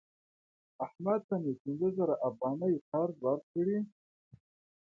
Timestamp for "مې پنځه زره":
1.43-2.15